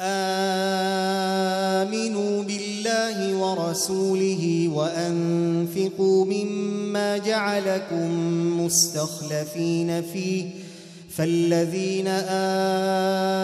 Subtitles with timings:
[0.00, 1.84] آمنوا
[2.42, 8.10] بالله ورسوله وأنفقوا مما جعلكم
[8.60, 10.44] مستخلفين فيه.
[11.16, 13.43] فالذين امنوا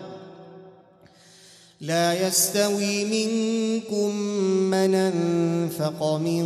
[1.81, 4.15] لا يستوي منكم
[4.69, 6.45] من أنفق من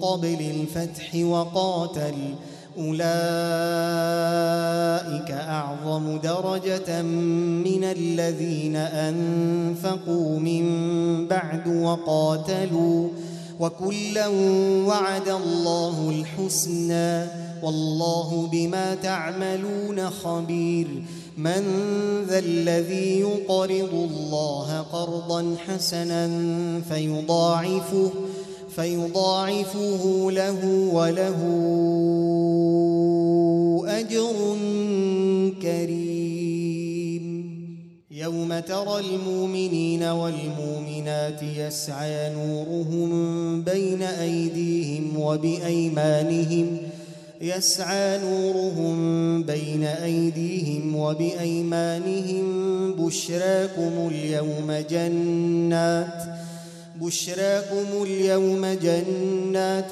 [0.00, 2.14] قبل الفتح وقاتل.
[2.78, 3.00] أولئك
[5.30, 10.64] أعظم درجة من الذين أنفقوا من
[11.28, 13.08] بعد وقاتلوا.
[13.60, 14.28] وكلا
[14.86, 17.26] وعد الله الحسنى.
[17.62, 21.02] والله بما تعملون خبير.
[21.36, 21.62] من
[22.28, 26.30] ذا الذي يقرض الله قرضا حسنا
[26.88, 28.10] فيضاعفه
[28.76, 31.38] فيضاعفه له وله
[33.86, 34.56] أجر
[35.62, 36.12] كريم.
[38.10, 46.91] يوم ترى المؤمنين والمؤمنات يسعى نورهم بين أيديهم وبأيمانهم
[47.42, 52.46] يسعى نورهم بين أيديهم وبأيمانهم
[52.92, 56.22] بشراكم اليوم جنات
[57.00, 59.90] بشراكم اليوم جنات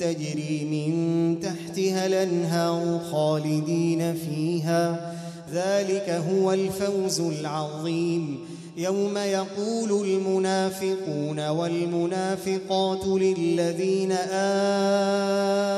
[0.00, 5.14] تجري من تحتها الأنهار خالدين فيها.
[5.52, 8.38] ذلك هو الفوز العظيم.
[8.76, 14.12] يوم يقول المنافقون والمنافقات للذين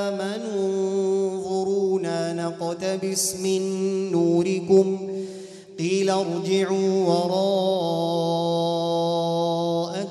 [0.05, 0.29] آمنوا
[2.83, 3.63] انظرونا نقتبس من
[4.13, 4.99] نوركم.
[5.79, 7.05] قيل ارجعوا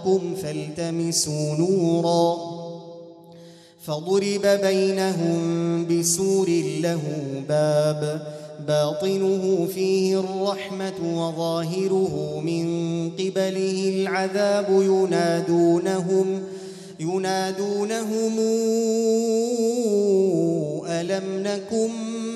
[0.03, 2.37] وراءكم فالتمسوا نورا.
[3.85, 6.49] فضرب بينهم بسور
[6.81, 7.01] له
[7.49, 8.21] باب.
[8.67, 12.65] باطنه فيه الرحمة وظاهره من
[13.09, 16.43] قبله العذاب ينادونهم.
[16.99, 18.39] ينادونهم
[20.87, 21.89] ألم نكن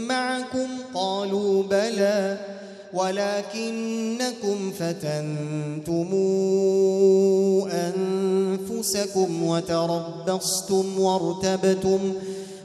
[0.07, 2.37] معكم؟ قالوا بلى
[2.93, 6.09] ولكنكم فتنتم
[7.71, 12.13] أنفسكم وتربصتم وارتبتم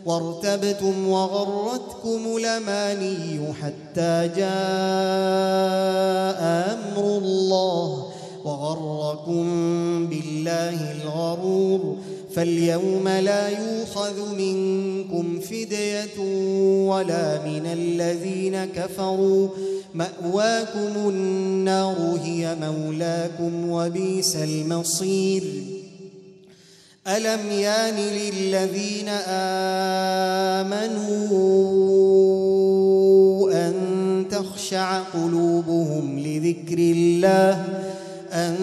[0.07, 4.47] وارتبتم وغرتكم الأماني حتى جاء
[6.73, 8.16] أمر الله.
[8.47, 9.47] وغركم
[10.07, 11.97] بالله الغرور
[12.35, 16.19] فاليوم لا يؤخذ منكم فدية
[16.89, 19.49] ولا من الذين كفروا
[19.95, 25.43] مأواكم النار هي مولاكم وبيس المصير
[27.07, 29.09] ألم يان للذين
[30.59, 31.07] آمنوا
[33.53, 33.75] أن
[34.31, 37.87] تخشع قلوبهم لذكر الله
[38.37, 38.57] أن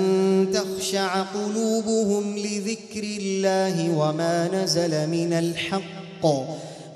[0.54, 6.26] تخشع قلوبهم لذكر الله وما نزل من الحق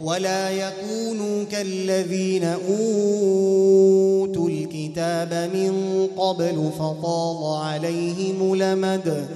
[0.04, 9.28] ولا يكونوا كالذين أوتوا الكتاب من قبل فطال عليهم لمد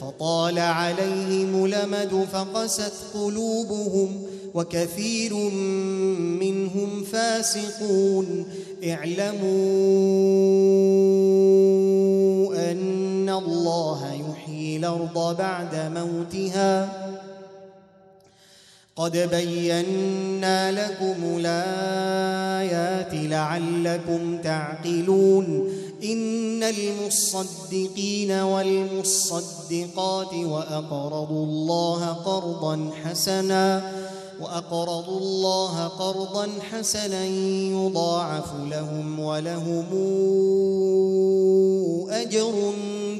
[0.00, 4.22] فطال عليهم لمد فقست قلوبهم
[4.54, 5.34] وكثير
[6.42, 8.46] منهم فاسقون.
[8.84, 9.58] اعلموا
[11.98, 12.17] أن
[13.38, 16.88] الله يحيي الأرض بعد موتها.
[18.96, 25.72] قد بينا لكم الآيات لعلكم تعقلون.
[26.04, 33.92] إن المصدقين والمصدقات وأقرضوا الله قرضا حسنا.
[34.40, 39.86] وأقرضوا الله قرضا حسنا يضاعف لهم ولهم
[42.10, 42.72] أجر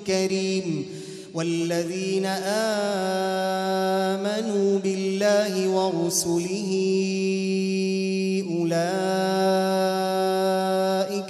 [0.06, 0.98] كريم.
[1.34, 2.26] والذين
[4.16, 6.70] آمنوا بالله ورسله
[8.50, 8.92] أولئك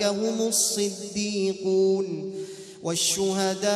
[0.02, 2.27] هم الصديقون.
[2.82, 3.68] والشهداء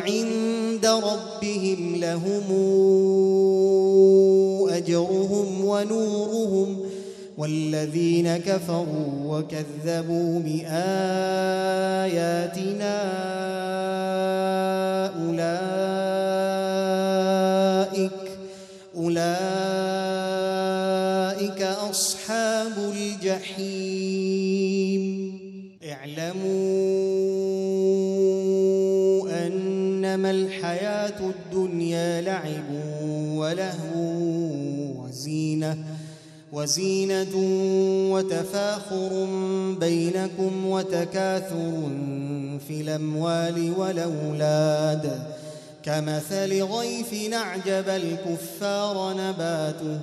[0.00, 2.42] عند ربهم لهم
[4.70, 6.80] أجرهم ونورهم
[7.38, 10.86] والذين كفروا وكذبوا بآياتنا
[15.26, 15.76] أولئك
[18.96, 19.46] أولئك
[21.90, 24.55] أصحاب الجحيم.
[31.66, 32.70] الدنيا لعب
[33.34, 33.98] ولهو
[35.02, 35.76] وزينة
[36.52, 37.34] وزينة
[38.12, 39.26] وتفاخر
[39.80, 41.90] بينكم وتكاثر
[42.68, 45.22] في الأموال والأولاد.
[45.82, 50.00] كمثل غيث أعجب الكفار نباته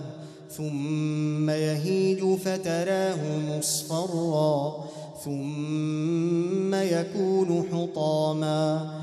[0.57, 3.19] ثم يهيج فتراه
[3.49, 4.83] مصفرا
[5.25, 9.02] ثم يكون حطاما.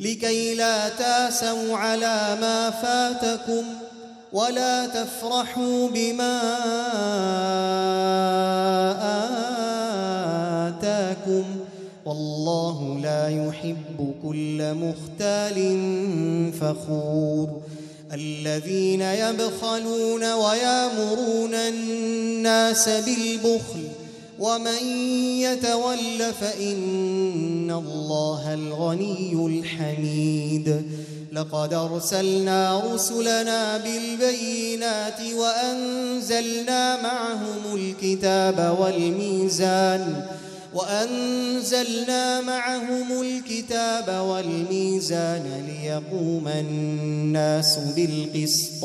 [0.00, 3.64] لكي لا تاسوا على ما فاتكم
[4.32, 6.40] ولا تفرحوا بما
[10.68, 11.44] آتاكم
[12.04, 15.58] والله لا يحب كل مختال
[16.60, 17.60] فخور
[18.12, 23.83] الذين يبخلون ويامرون الناس بالبخل
[24.38, 24.82] ومن
[25.40, 30.82] يتول فإن الله الغني الحميد.
[31.32, 40.26] لقد أرسلنا رسلنا بالبينات وأنزلنا معهم الكتاب والميزان
[40.74, 48.84] وأنزلنا معهم الكتاب والميزان ليقوم الناس بالقسط.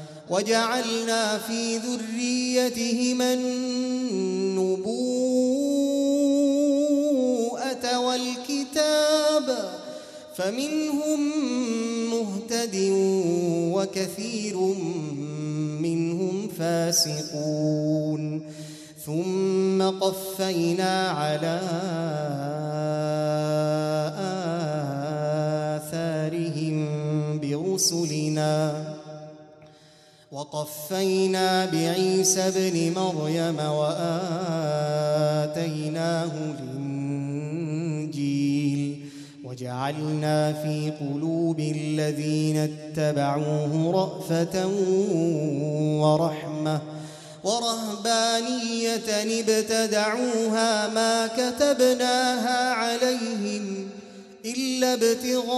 [0.31, 4.79] وجعلنا في ذريتهما النبوءة
[7.99, 9.47] والكتاب
[10.35, 11.19] فمنهم
[12.09, 12.75] مهتد
[13.75, 14.57] وكثير
[15.81, 18.41] منهم فاسقون.
[19.05, 21.59] ثم قفينا على
[30.51, 34.71] وقفينا بعيسى ابن مريم وآتيناه
[36.59, 38.21] الإنجيل
[39.43, 44.67] وجعلنا في قلوب الذين اتبعوه رأفة
[46.01, 46.81] ورحمة
[47.43, 53.89] ورهبانية ابتدعوها ما كتبناها عليهم
[54.45, 55.51] إلا ابتغاء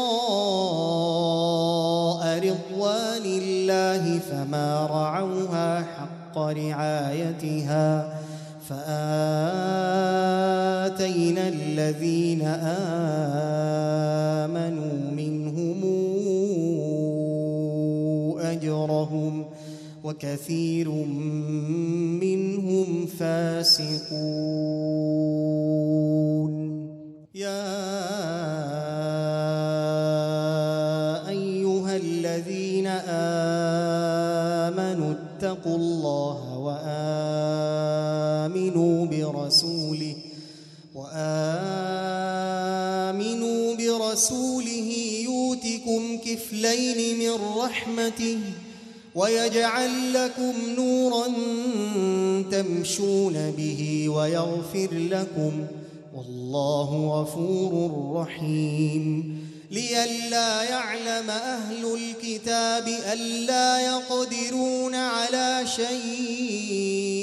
[2.38, 8.20] رضوان الله فما رعوها حق رعايتها
[8.70, 8.84] فآتينا
[11.48, 12.42] الذين
[14.42, 15.84] آمنوا منهم
[18.40, 19.46] أجرهم
[20.04, 20.90] وكثير
[22.22, 24.84] منهم فاسقون
[40.96, 42.54] وآمنوا
[43.76, 48.40] برسوله يؤتكم كفلين من رحمته
[49.16, 51.28] ويجعل لكم نورا
[52.52, 55.66] تمشون به ويغفر لكم
[56.16, 59.38] والله غفور رحيم
[59.72, 67.23] لئلا يعلم أهل الكتاب ألا يقدرون على شيء